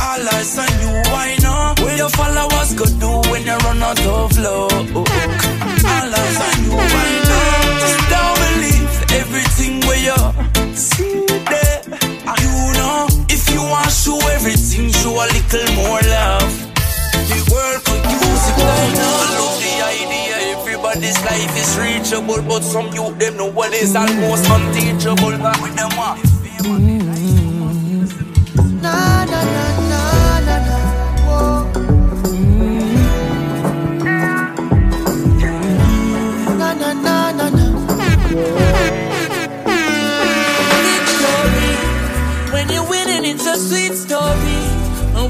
All 0.00 0.28
eyes 0.34 0.58
on 0.58 0.68
you, 0.82 0.92
why 1.12 1.36
not? 1.40 1.80
What 1.80 1.96
your 1.96 2.10
followers 2.10 2.74
go 2.74 2.84
do 3.00 3.30
when 3.30 3.46
you 3.46 3.56
run 3.64 3.82
out 3.82 4.00
of 4.04 4.38
love? 4.38 4.96
All 4.96 5.08
eyes 5.08 6.40
on 6.40 6.64
you, 6.64 6.76
why 6.76 7.22
not? 7.24 7.29
Everything 9.70 9.88
where 9.88 10.02
you 10.02 10.74
see 10.74 11.26
there. 11.46 11.82
You 12.40 12.72
know, 12.74 13.06
if 13.28 13.48
you 13.52 13.62
want 13.62 13.84
to 13.86 13.90
show 13.90 14.18
everything, 14.30 14.90
show 14.90 15.14
a 15.14 15.26
little 15.30 15.74
more 15.76 16.00
love. 16.10 16.50
The 17.30 17.38
world 17.52 17.84
could 17.84 18.04
use 18.10 18.48
it 18.50 18.56
right 18.58 18.94
now. 18.94 19.14
I 19.14 19.30
love 19.38 19.60
the 19.62 19.74
idea. 19.86 20.58
Everybody's 20.58 21.18
life 21.24 21.56
is 21.56 21.78
reachable, 21.78 22.42
but 22.42 22.62
some 22.62 22.92
youth 22.92 23.18
them 23.18 23.36
know 23.36 23.50
what 23.50 23.72
is 23.72 23.94
almost 23.94 24.50
unteachable. 24.50 25.38
With 25.62 25.76
them 25.76 25.90
what? 25.96 26.18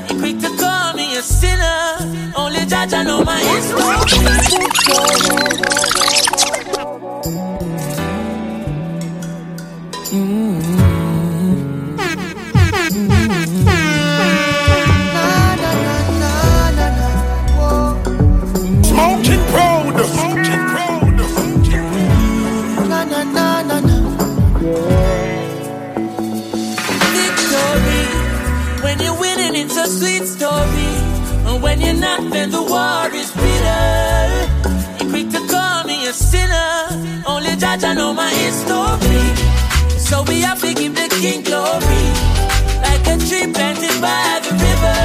You're 0.09 0.19
quick 0.21 0.39
to 0.41 0.51
call 0.57 0.95
me 0.95 1.17
a 1.17 1.23
sinner. 1.23 2.33
Only 2.37 2.65
judge 2.67 2.93
I 2.93 3.03
know 3.03 3.25
my 3.25 3.41
history. 3.41 3.81
When 31.61 31.81
you're 31.81 31.95
not, 31.95 32.31
then 32.31 32.51
the 32.51 32.63
war 32.63 33.09
is 33.15 33.31
bitter. 33.33 33.85
You're 34.99 35.11
quick 35.11 35.29
to 35.31 35.41
call 35.47 35.85
me 35.85 36.07
a 36.09 36.13
sinner. 36.13 37.23
Only 37.27 37.55
judge 37.57 37.85
I 37.85 37.95
know 37.95 38.13
my 38.15 38.31
history. 38.31 39.27
So 39.99 40.23
we 40.23 40.41
have 40.41 40.61
to 40.61 40.73
give 40.75 40.95
the 40.95 41.09
king 41.21 41.43
glory. 41.43 42.05
Like 42.81 43.05
a 43.13 43.17
tree 43.29 43.53
planted 43.53 43.97
by 44.01 44.41
the 44.45 44.53
river. 44.57 45.01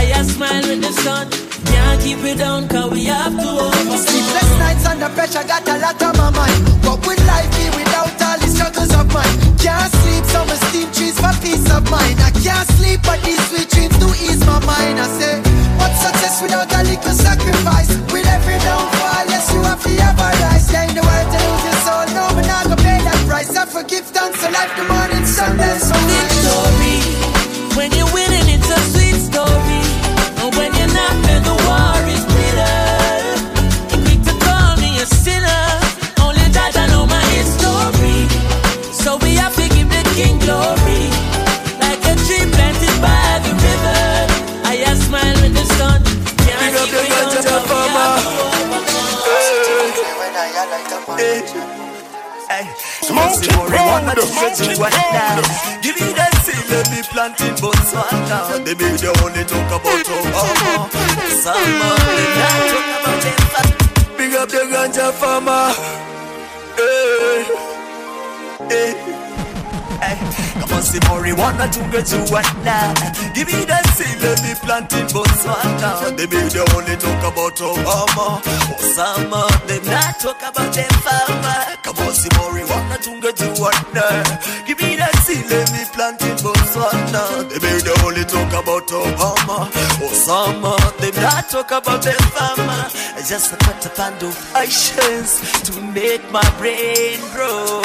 I 0.00 0.12
a 0.16 0.24
smile 0.24 0.64
with 0.66 0.80
the 0.80 0.92
sun. 1.04 1.28
Can't 1.66 2.00
keep 2.00 2.24
it 2.24 2.38
down, 2.38 2.68
cause 2.68 2.90
we 2.90 3.04
have 3.04 3.36
to 3.36 3.48
overcome. 3.48 3.98
Sleepless 3.98 4.50
nights 4.58 4.86
under 4.86 5.10
pressure 5.10 5.44
got 5.44 5.68
a 5.68 5.76
lot 5.78 6.02
on 6.02 6.16
my 6.16 6.30
mind. 6.30 6.58
What 6.84 7.06
would 7.06 7.20
life 7.26 7.50
be 7.56 7.66
without 7.76 8.16
all 8.22 8.38
the 8.40 8.48
struggles 8.48 8.92
of 8.96 9.12
mine? 9.12 9.36
Can't 9.60 9.92
sleep, 10.00 10.24
so 10.24 10.40
I 10.40 10.56
steam 10.68 10.88
trees 10.92 11.11
peace 11.42 11.66
of 11.74 11.82
mind. 11.90 12.16
I 12.22 12.30
can't 12.30 12.68
sleep, 12.78 13.02
but 13.02 13.18
these 13.26 13.42
sweet 13.50 13.68
dreams 13.68 13.98
do 13.98 14.08
ease 14.22 14.40
my 14.46 14.62
mind. 14.64 14.96
I 15.02 15.06
say, 15.18 15.34
what 15.76 15.92
success 15.98 16.40
without 16.40 16.70
a 16.70 16.80
little 16.86 17.12
sacrifice? 17.12 17.90
With 18.14 18.26
every 18.30 18.58
downfall, 18.62 19.26
yes, 19.26 19.50
you 19.52 19.60
have 19.66 19.82
to 19.82 19.92
have 20.06 20.18
a 20.22 20.28
rise. 20.40 20.70
Yeah, 20.72 20.86
in 20.86 20.94
the 20.94 21.02
world 21.02 21.28
to 21.34 21.38
lose 21.42 21.64
your 21.66 21.78
soul, 21.82 22.06
no, 22.14 22.24
but 22.32 22.46
not 22.46 22.64
gonna 22.70 22.78
pay 22.78 23.02
that 23.02 23.18
price. 23.26 23.50
I 23.58 23.66
forgive 23.66 24.06
thanks, 24.14 24.40
so 24.40 24.48
life 24.54 24.72
the 24.78 24.86
morning 24.86 25.26
sun, 25.26 25.58
that's 25.58 25.90
so 25.90 25.98
victory. 26.06 27.02
When 27.76 27.90
you're 27.92 28.12
winning, 28.14 28.31
Smoking 53.92 54.32
proud. 54.32 54.56
Smoking 54.56 54.76
proud. 54.78 55.82
Give 55.82 55.96
me 56.00 56.12
that 56.16 56.32
seed, 56.44 56.64
let 56.70 56.88
me 56.90 57.02
plant 57.12 57.40
it, 57.40 57.60
but 57.60 57.76
Santa. 57.84 58.62
They 58.64 58.74
make 58.74 58.96
the 59.00 59.12
only 59.20 59.44
talk 59.44 59.68
about 59.68 60.06
Obama. 60.08 60.88
Summer, 61.28 61.96
they 62.16 62.28
not 62.40 62.60
talk 62.72 62.88
about 62.98 63.20
them. 63.22 64.16
Big 64.16 64.34
up 64.34 64.48
the 64.48 64.64
ganja 64.72 65.12
farmer. 65.12 65.74
Hey, 66.76 67.44
hey. 68.70 69.21
Come 70.02 70.72
on, 70.72 70.82
see 70.82 70.98
marijuana 71.06 71.70
to 71.70 71.80
get 71.94 72.10
you 72.10 72.22
what 72.32 72.46
now. 72.64 72.92
Give 73.34 73.46
me 73.46 73.64
that 73.70 73.86
seed, 73.94 74.18
let 74.22 74.42
me 74.42 74.54
plant 74.58 74.92
it, 74.92 75.12
but 75.14 75.30
Santa. 75.38 76.10
They 76.16 76.26
the 76.26 76.62
only 76.74 76.96
talk 76.98 77.22
about 77.22 77.56
Obama. 77.62 78.42
Osama, 78.74 79.46
they 79.66 79.80
not 79.88 80.18
talk 80.18 80.42
about 80.42 80.74
them 80.74 80.90
farmer. 81.06 81.60
Come 81.82 81.98
on, 82.02 82.12
see 82.14 82.28
marijuana 82.34 82.98
to 82.98 83.20
get 83.22 83.38
you 83.40 83.52
what 83.62 83.78
now. 83.94 84.22
Give 84.66 84.78
me 84.80 84.96
that 84.96 85.14
seed, 85.22 85.46
let 85.46 85.70
me 85.70 85.84
plant 85.94 86.20
it, 86.22 86.42
but 86.42 86.58
Santa. 86.74 87.46
They 87.48 87.58
the 87.58 87.94
only 88.04 88.24
talk 88.24 88.50
about 88.52 88.86
Obama. 88.90 89.70
Osama, 90.02 90.74
they 90.98 91.12
not 91.20 91.48
talk 91.48 91.70
about 91.70 92.02
them 92.02 92.18
farmer. 92.34 92.90
I 93.14 93.22
just 93.22 93.52
a 93.52 93.56
band 93.96 94.22
of 94.22 94.34
patience 94.52 95.62
to 95.62 95.80
make 95.80 96.22
my 96.32 96.42
brain 96.58 97.20
grow. 97.32 97.82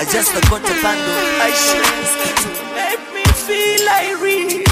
I 0.00 0.04
just 0.10 0.32
a 0.32 0.40
band 0.48 0.64
of 0.64 1.09
patience 1.40 2.12
to 2.42 2.50
make 2.74 3.04
me 3.14 3.24
feel 3.46 3.86
real. 4.20 4.64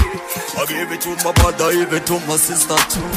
I 0.57 0.65
give 0.67 0.91
it 0.91 1.01
to 1.01 1.09
my 1.23 1.31
brother, 1.33 1.71
to 2.07 2.19
my 2.27 2.37
sister 2.37 2.79
too. 2.93 3.09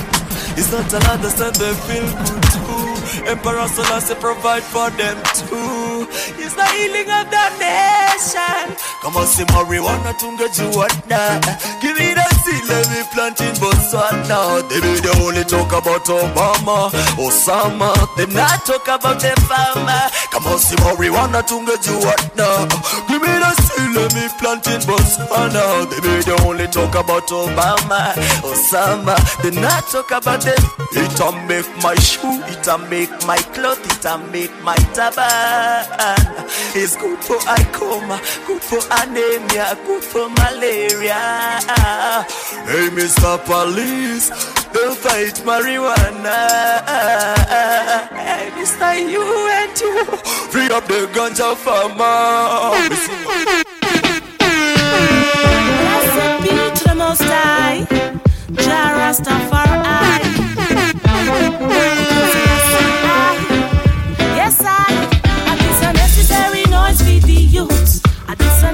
It's 0.59 0.71
not 0.71 0.93
a 0.93 0.99
lot 1.09 1.23
that 1.23 1.55
they 1.55 1.73
feel 1.87 2.09
good 2.27 2.43
too. 2.53 2.82
Emperor 3.27 3.69
Selassie 3.69 4.15
provide 4.17 4.63
for 4.63 4.91
them 4.91 5.17
too. 5.37 6.07
It's 6.41 6.55
the 6.55 6.67
healing 6.77 7.11
of 7.11 7.29
the 7.31 7.45
nation. 7.61 8.77
Come 9.03 9.17
on, 9.17 9.27
see 9.27 9.45
marijuana 9.53 10.17
tunga 10.19 10.49
juana. 10.49 11.41
Give 11.81 11.97
me 11.99 12.15
the 12.15 12.25
seed, 12.43 12.65
let 12.69 12.89
me 12.91 13.03
plant 13.13 13.41
in 13.41 13.55
Botswana. 13.61 14.63
They 14.69 14.81
be 14.81 15.01
the 15.01 15.13
only 15.23 15.45
talk 15.45 15.73
about 15.73 16.05
Obama, 16.07 16.91
Osama. 17.21 17.93
They 18.17 18.27
not 18.33 18.65
talk 18.65 18.87
about 18.89 19.21
the 19.21 19.33
farmer. 19.49 20.03
Come 20.33 20.47
on, 20.47 20.59
see 20.59 20.77
marijuana 20.77 21.43
tunga 21.47 21.77
juana. 21.83 22.69
Give 23.09 23.21
me 23.23 23.29
the 23.29 23.53
seed, 23.83 23.95
let 23.97 24.15
me 24.15 24.29
plant 24.39 24.67
in 24.69 24.81
Botswana. 24.83 25.63
Oh 25.63 25.85
they 25.85 26.01
be 26.01 26.23
the 26.23 26.43
only 26.47 26.67
talk 26.69 26.95
about 26.95 27.27
Obama, 27.29 28.15
Osama. 28.43 29.17
They 29.43 29.51
not 29.61 29.87
talk 29.89 30.11
about 30.11 30.43
them. 30.43 30.59
It'll 30.95 31.33
make 31.47 31.69
my 31.83 31.95
shoe, 31.97 32.43
it'll 32.49 32.79
make 32.89 33.11
my 33.27 33.37
cloth, 33.55 33.81
it'll 33.87 34.19
make 34.31 34.53
my 34.63 34.77
taban. 34.95 35.87
It's 36.75 36.97
good 36.97 37.19
for 37.21 37.39
eye 37.49 37.67
coma, 37.73 38.21
good 38.47 38.63
for 38.63 38.81
anemia, 39.03 39.77
good 39.87 40.05
for 40.05 40.29
malaria. 40.31 41.23
Hey, 42.67 42.89
Mr. 42.91 43.39
Police, 43.45 44.31
don't 44.73 44.97
fight 44.97 45.35
marijuana. 45.45 46.39
Hey, 48.13 48.51
Mr. 48.57 49.11
You 49.11 49.25
and 49.61 49.81
you, 49.81 50.05
free 50.51 50.69
up 50.71 50.87
the 50.87 51.09
ganja 51.13 51.55
farmer. 51.57 52.73
Blessed 55.79 56.43
be 56.43 56.53
to 56.79 56.85
the 56.89 56.95
Most 56.95 57.23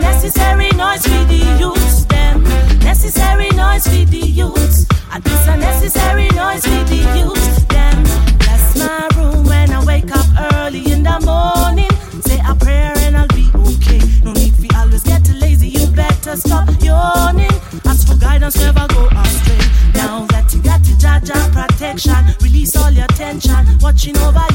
necessary 0.01 0.71
noise 0.77 1.07
for 1.07 1.25
the 1.25 1.57
youths. 1.59 2.05
Them 2.05 2.43
necessary 2.81 3.49
noise 3.51 3.87
for 3.87 4.05
the 4.05 4.19
youths. 4.19 4.98
And 5.13 5.23
it's 5.25 5.47
a 5.49 5.57
necessary 5.57 6.29
noise 6.31 6.65
for 6.65 6.85
the 6.85 7.01
youths. 7.17 7.65
Them 7.65 8.03
bless 8.39 8.77
my 8.79 9.09
room 9.17 9.45
when 9.45 9.71
I 9.73 9.85
wake 9.85 10.11
up 10.11 10.27
early 10.55 10.93
in 10.93 11.03
the 11.03 11.19
morning. 11.25 11.91
Say 12.23 12.41
a 12.47 12.55
prayer 12.55 12.93
and 12.99 13.17
I'll 13.17 13.29
be 13.29 13.51
okay. 13.55 14.01
No 14.25 14.33
need 14.33 14.55
for 14.55 14.77
always 14.77 15.03
get 15.03 15.29
lazy. 15.41 15.69
You 15.69 15.87
better 15.89 16.37
stop 16.37 16.69
yawning. 16.83 17.57
Ask 17.85 18.09
for 18.09 18.17
guidance, 18.17 18.57
never 18.57 18.87
go 18.89 19.09
astray. 19.25 19.59
Now 19.95 20.27
that 20.33 20.53
you 20.55 20.63
got 20.63 20.83
the 20.83 20.95
Jah 20.99 21.21
Jah 21.25 21.49
protection, 21.53 22.25
release 22.43 22.77
all 22.77 22.91
your 22.91 23.09
tension, 23.09 23.67
watching 23.81 24.17
over 24.19 24.48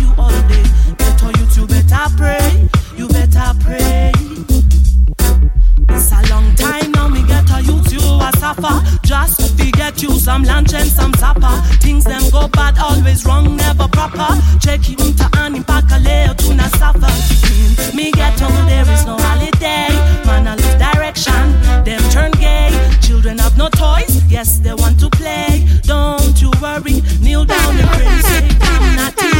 You 9.97 10.19
some 10.19 10.43
lunch 10.43 10.73
and 10.73 10.89
some 10.89 11.13
supper. 11.13 11.55
Things 11.79 12.03
them 12.03 12.29
go 12.29 12.47
bad, 12.47 12.77
always 12.77 13.25
wrong, 13.25 13.55
never 13.55 13.87
proper. 13.87 14.27
Check 14.59 14.89
you 14.89 14.95
to 14.95 15.29
an 15.37 15.55
impaka 15.55 15.97
leo 16.03 16.33
to 16.33 16.53
na 16.55 16.67
suffer. 16.79 17.95
Me 17.95 18.11
get 18.11 18.37
told 18.37 18.51
there 18.67 18.89
is 18.89 19.05
no 19.05 19.17
holiday. 19.17 19.87
Man, 20.25 20.47
I 20.47 20.55
lose 20.55 20.75
direction. 20.75 21.51
Them 21.85 22.01
turn 22.11 22.31
gay. 22.31 22.71
Children 23.01 23.39
have 23.39 23.57
no 23.57 23.69
toys. 23.69 24.21
Yes, 24.29 24.59
they 24.59 24.73
want 24.73 24.99
to 24.99 25.09
play. 25.09 25.65
Don't 25.83 26.41
you 26.41 26.51
worry. 26.61 27.01
Kneel 27.21 27.45
down 27.45 27.77
and 27.77 27.89
pray. 27.89 28.21
Say, 28.21 28.47
come 28.59 28.95
not 28.95 29.32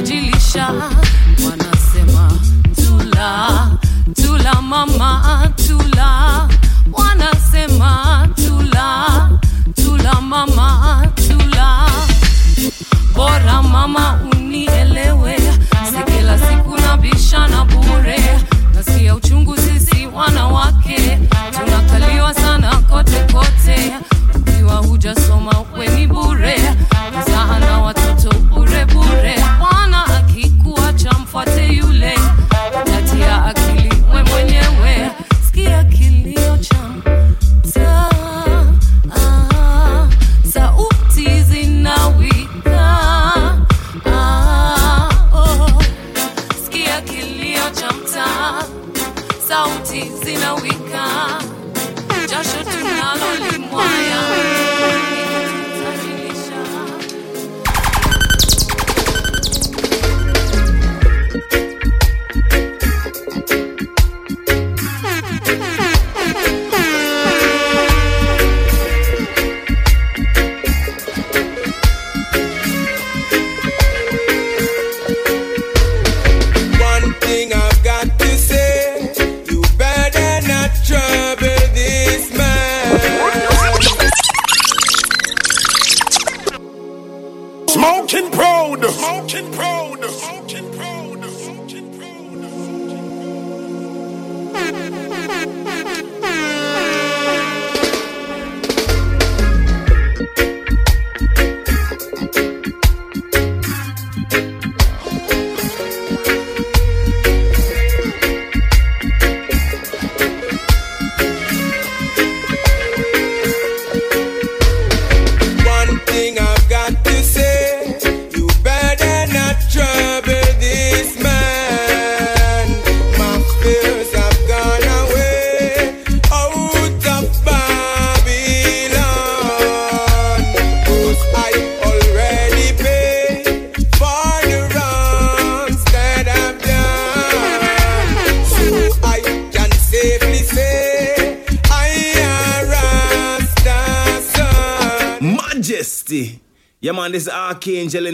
tutajilisha 0.00 0.74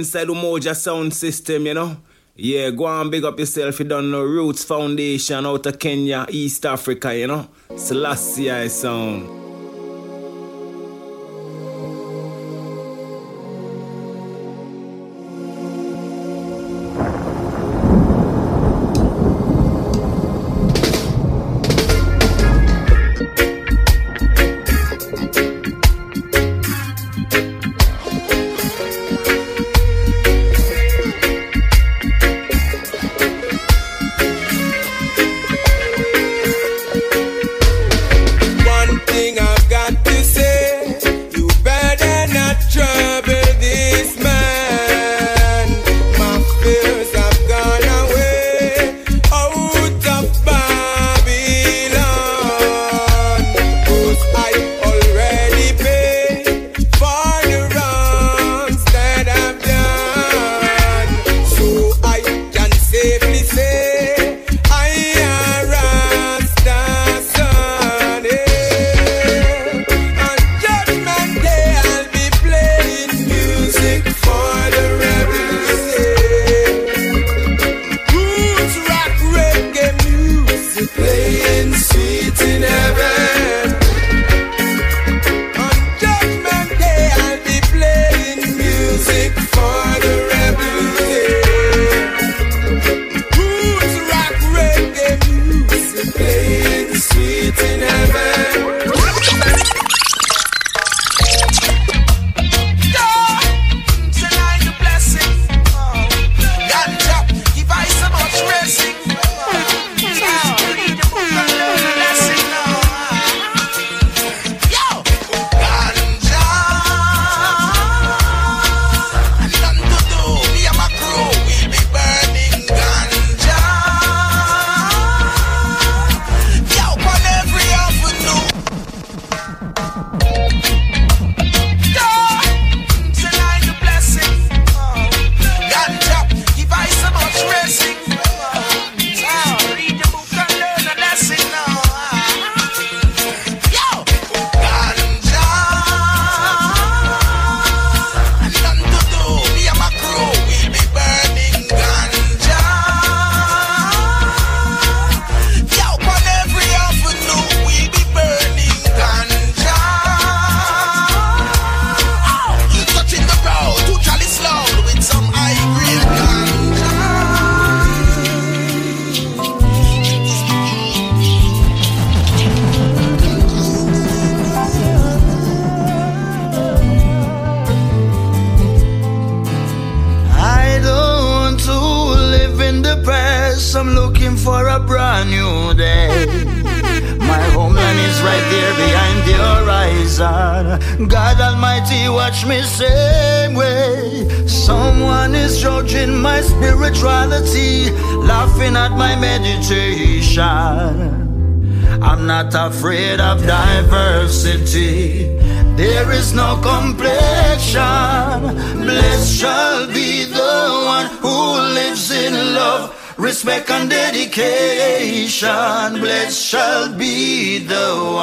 inside 0.06 0.28
Umoja 0.28 0.74
sound 0.74 1.12
system, 1.12 1.66
you 1.66 1.74
know. 1.74 1.96
Yeah, 2.36 2.70
go 2.70 2.86
and 2.86 3.10
big 3.10 3.24
up 3.24 3.38
yourself. 3.40 3.80
You 3.80 3.86
don't 3.86 4.10
know 4.10 4.22
Roots 4.22 4.62
Foundation 4.62 5.44
out 5.44 5.66
of 5.66 5.78
Kenya, 5.80 6.26
East 6.28 6.64
Africa, 6.64 7.16
you 7.16 7.26
know. 7.26 7.48
Selassie 7.74 8.68
sound. 8.68 9.35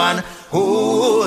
one. 0.03 0.23
Ooh. 0.53 1.22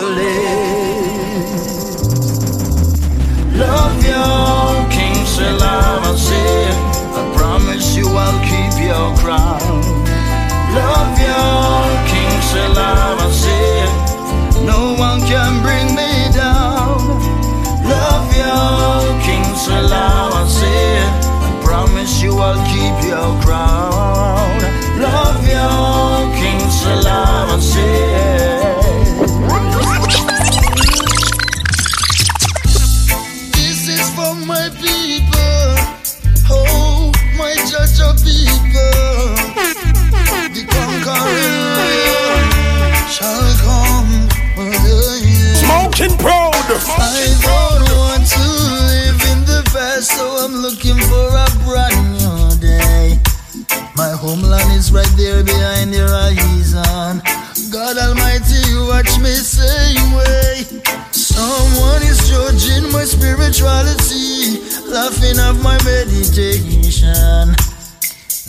end 65.38 65.56
of 65.56 65.62
my 65.62 65.76
meditation. 65.84 67.54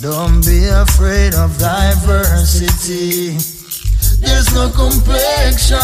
Don't 0.02 0.46
be 0.46 0.68
afraid 0.68 1.34
of 1.34 1.58
diversity. 1.58 3.38
There's 4.22 4.54
no 4.54 4.70
complexion. 4.70 5.78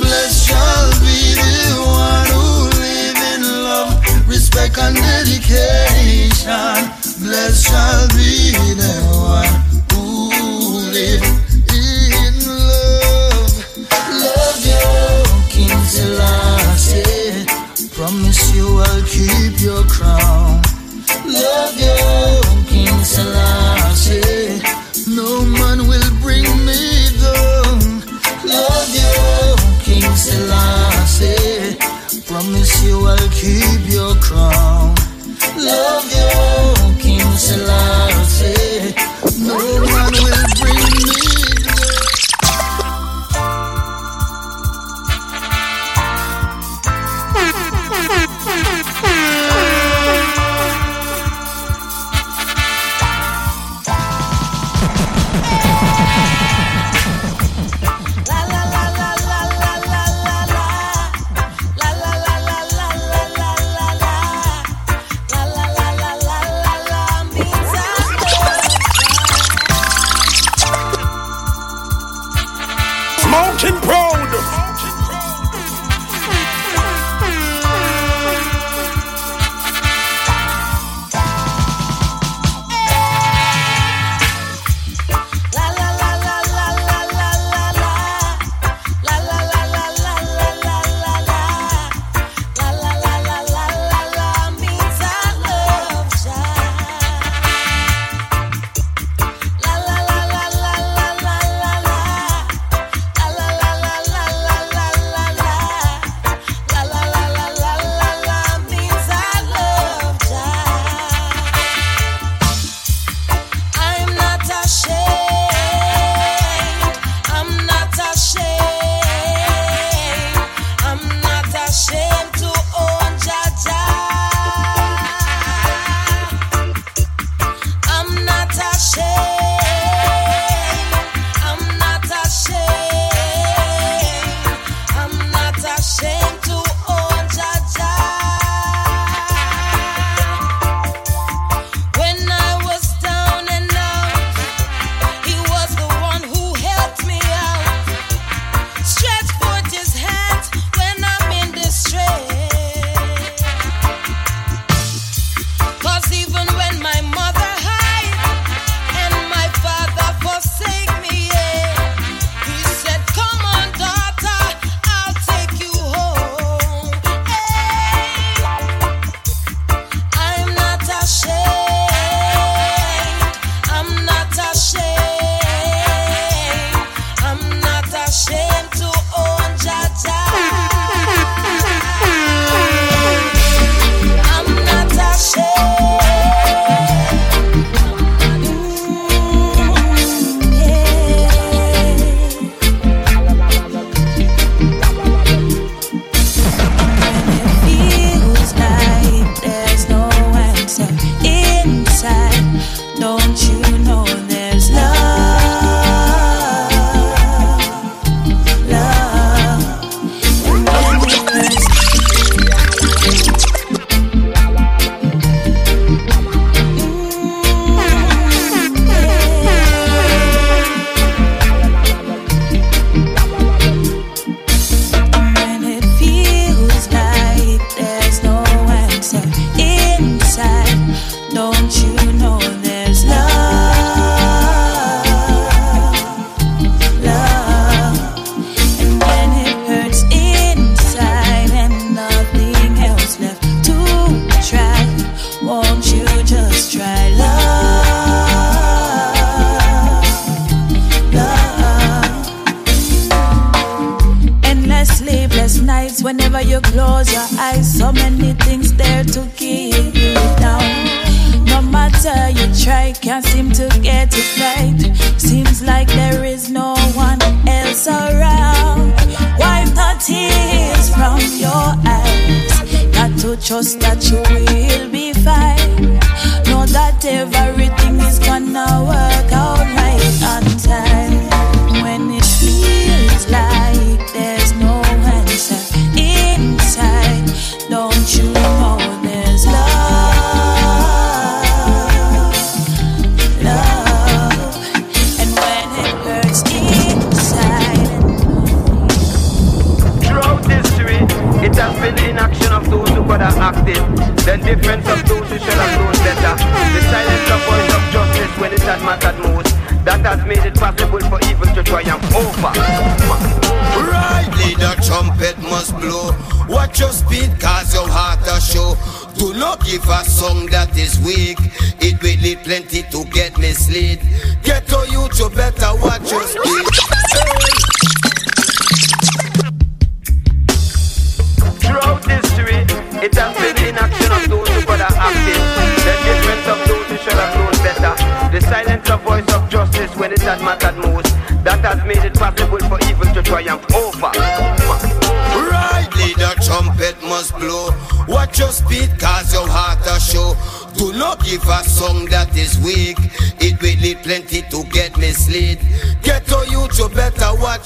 Blessed 0.00 0.48
shall 0.48 0.90
be 1.00 1.34
the 1.34 1.74
one 1.82 2.26
who 2.34 2.68
live 2.80 3.18
in 3.34 3.42
love, 3.42 4.28
respect 4.28 4.78
and 4.78 4.96
dedication. 4.96 6.76
Blessed 7.20 7.66
shall 7.66 8.08
be 8.08 8.52
the 8.74 8.96
one 9.12 9.54
who 9.92 10.30
live 10.92 11.25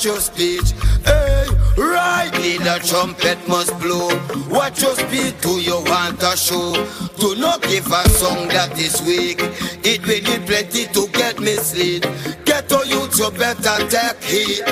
watch 0.01 0.07
your 0.07 0.21
speech. 0.21 0.73
Hey, 1.05 1.47
right, 1.77 2.31
leader 2.41 2.79
trumpet 2.83 3.37
must 3.47 3.79
blow. 3.81 4.09
Watch 4.49 4.81
your 4.81 4.95
speed, 4.95 5.35
do 5.43 5.61
you 5.61 5.77
want 5.85 6.23
a 6.23 6.37
show? 6.39 6.73
Do 7.19 7.37
not 7.37 7.61
give 7.63 7.87
a 7.87 8.09
song 8.09 8.49
that 8.49 8.79
is 8.79 9.03
weak. 9.03 9.41
It 9.85 10.01
will 10.07 10.23
need 10.23 10.47
plenty 10.47 10.87
to 10.87 11.07
get 11.13 11.39
misled. 11.39 12.03
Get 12.47 12.69
to 12.71 12.81
you 12.87 13.09
to 13.09 13.31
better 13.39 13.77
take 13.89 14.25
heed. 14.25 14.65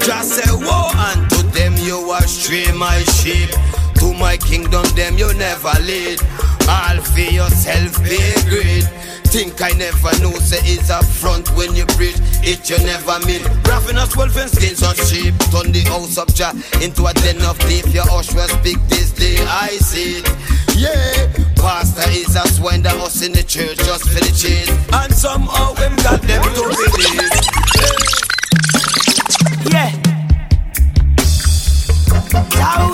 Just 0.00 0.34
say 0.34 0.52
woe 0.52 0.92
to 1.30 1.42
them 1.52 1.74
you 1.78 1.98
are 2.10 2.22
astray 2.22 2.70
my 2.72 3.02
sheep. 3.18 3.50
To 3.96 4.14
my 4.14 4.36
kingdom 4.36 4.84
them 4.94 5.18
you 5.18 5.32
never 5.34 5.74
lead. 5.82 6.20
All 6.68 7.00
for 7.00 7.20
yourself 7.20 8.02
be 8.02 8.18
great. 8.48 8.84
Think 9.30 9.60
I 9.60 9.70
never 9.72 10.12
know 10.22 10.32
say 10.38 10.58
it's 10.62 10.88
a 10.88 11.02
front 11.04 11.50
when 11.56 11.74
you 11.74 11.84
preach 11.98 12.16
it 12.42 12.70
you 12.70 12.78
never 12.86 13.18
mean. 13.26 13.42
Ravenous 13.64 14.16
wolf 14.16 14.36
and 14.36 14.50
skins 14.50 14.82
on 14.82 14.94
sheep. 14.94 15.34
Turn 15.50 15.72
the 15.72 15.82
house 15.88 16.16
of 16.16 16.32
Jah 16.34 16.54
into 16.80 17.06
a 17.06 17.12
den 17.12 17.42
of 17.42 17.58
thief. 17.58 17.86
Your 17.92 18.06
hush 18.06 18.32
will 18.34 18.48
speak 18.48 18.78
this 18.88 19.12
day 19.12 19.36
I 19.46 19.68
see 19.78 20.22
it. 20.22 20.26
Yeah, 20.76 21.32
pastor 21.56 22.08
is 22.10 22.36
a 22.36 22.46
swine 22.48 22.82
that 22.82 22.94
us 22.96 23.22
in 23.22 23.32
the 23.32 23.42
church 23.42 23.78
just 23.78 24.08
for 24.08 24.20
the 24.20 24.32
chase. 24.32 24.70
And 24.92 25.12
somehow 25.12 25.74
him 25.74 25.96
got 25.96 26.22
them 26.22 26.42
to 26.42 26.62
believe. 26.70 27.66
Yeah. 29.72 29.90
Thou 32.56 32.92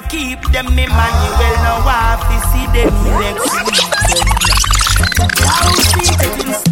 no 0.00 0.08
keep 0.08 0.40
them. 0.52 0.66
Emmanuel 0.66 1.56
no 1.64 1.82
wife, 1.84 2.22
we 2.28 2.36
see 2.50 2.66
them 2.72 2.92
next 3.20 3.48
in 6.54 6.67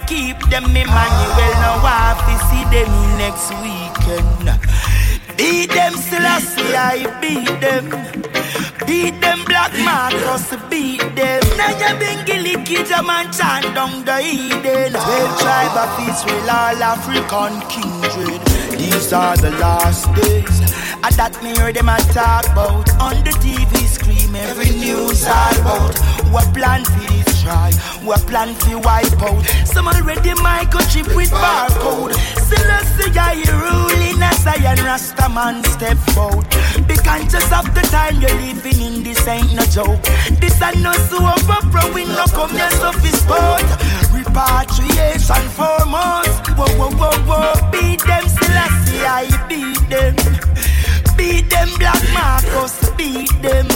keep 0.00 0.38
them. 0.50 0.64
Emmanuel 0.64 1.54
no 1.62 1.80
wife, 1.82 2.20
we 2.26 2.34
see 2.48 2.64
them 2.74 2.90
next 3.18 3.50
weekend. 3.62 4.46
Beat 5.36 5.70
them, 5.70 5.94
Selassie, 5.94 6.74
I 6.74 7.06
beat 7.20 7.60
them. 7.60 7.90
Beat 8.86 9.20
them, 9.20 9.44
Black 9.44 9.72
Marcus, 9.84 10.54
beat 10.70 11.00
them. 11.14 11.42
Now 11.56 11.70
you 11.78 11.98
been 11.98 12.24
gilly 12.24 12.64
kids, 12.64 12.90
a 12.90 13.02
man 13.02 13.32
chant 13.32 13.74
down 13.74 14.04
the 14.04 14.18
Eden. 14.20 14.92
Twelve 14.92 15.40
tribe 15.40 15.76
of 15.76 15.92
Israel, 16.08 16.50
all 16.50 16.82
African 16.92 17.54
kindred. 17.68 18.42
These 18.78 19.12
are 19.12 19.36
the 19.36 19.50
last 19.52 20.12
days. 20.14 20.60
I 21.02 21.10
that 21.16 21.36
me 21.42 21.54
hear 21.54 21.72
them 21.72 21.88
a 21.88 21.98
talk 22.14 22.46
about 22.50 22.88
on 23.00 23.22
the 23.24 23.34
TV 23.42 23.86
screen. 23.86 24.34
Every 24.34 24.70
news 24.70 25.26
all 25.26 25.60
about 25.60 25.98
what 26.32 26.46
plan 26.54 26.84
for 26.84 27.00
this 27.12 27.33
try, 27.44 27.70
what 28.02 28.20
plan 28.26 28.54
to 28.64 28.78
wipe 28.78 29.22
out. 29.22 29.44
Some 29.68 29.88
already 29.88 30.32
microchip 30.40 31.14
with 31.14 31.30
barcode. 31.30 32.14
Selassie, 32.48 33.12
I 33.14 33.44
ruling 33.60 34.22
as 34.22 34.42
Zion 34.42 34.78
Rasta 34.84 35.28
man 35.28 35.62
step 35.64 35.98
out. 36.16 36.44
Be 36.88 36.96
conscious 36.96 37.52
of 37.52 37.66
the 37.76 37.84
time 37.92 38.20
you're 38.20 38.38
living 38.40 38.80
in. 38.80 39.02
This 39.02 39.26
ain't 39.28 39.52
no 39.54 39.64
joke. 39.66 40.02
This 40.40 40.60
ain't 40.62 40.80
no 40.80 40.92
super 41.10 41.60
pro. 41.70 41.92
We 41.92 42.04
no 42.06 42.24
come 42.32 42.50
here 42.50 42.70
so 42.80 42.92
fi 42.92 43.10
sport. 43.12 43.68
Repatriation 44.16 45.44
foremost. 45.56 46.48
Whoa 46.56 46.70
whoa 46.78 46.90
whoa 46.96 47.18
whoa. 47.28 47.70
Beat 47.70 48.00
them 48.04 48.24
I 49.06 49.28
beat 49.48 49.78
them. 49.90 50.63
Beat 51.24 51.48
them 51.48 51.70
Black 51.78 52.04
Marcus, 52.12 52.90
beat 52.98 53.32
them. 53.40 53.66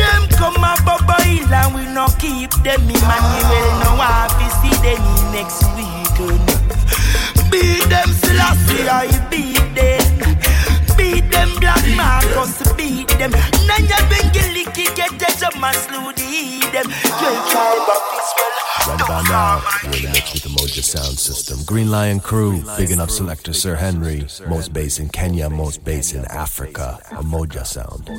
Them 0.00 0.22
come 0.32 0.56
a 0.64 0.72
bubble 0.80 1.20
hill 1.28 1.52
and 1.52 1.74
we 1.74 1.84
no 1.92 2.06
keep 2.18 2.48
them. 2.64 2.80
Emmanuel 2.88 3.68
no 3.84 4.00
want 4.00 4.32
to 4.40 4.46
see 4.60 4.72
them 4.80 5.04
next 5.28 5.60
weekend. 5.76 6.40
Beat 7.52 7.84
them 7.92 8.08
Selassie, 8.08 8.88
I 8.88 9.12
beat 9.28 9.60
them. 9.76 10.08
Beat 10.96 11.30
them 11.30 11.50
Black 11.60 11.84
Marcus, 11.94 12.56
beat 12.72 13.08
them. 13.20 13.32
Nanya 13.68 14.00
Bengeliki 14.08 14.88
get 14.96 15.12
the 15.20 15.28
jump 15.38 15.62
and 15.62 15.76
slew 15.76 16.12
the 16.16 16.64
them. 16.72 16.88
Twelve 16.88 17.44
tribe 17.52 17.92
of 17.92 18.02
Israel. 18.16 18.56
Right 18.88 19.00
about 19.04 19.24
now, 19.28 19.60
we're 19.84 20.00
Moja 20.76 20.84
Sound 20.84 21.18
System. 21.18 21.58
Green 21.64 21.90
Lion 21.90 22.20
Crew, 22.20 22.62
Big 22.76 22.90
Enough 22.90 23.10
selector 23.10 23.54
Sir 23.54 23.76
Henry. 23.76 24.26
Most 24.46 24.74
bass 24.74 24.98
in 24.98 25.08
Kenya, 25.08 25.48
most 25.48 25.82
bass 25.84 26.12
in 26.12 26.26
Africa. 26.26 27.00
A 27.12 27.64
Sound. 27.64 28.10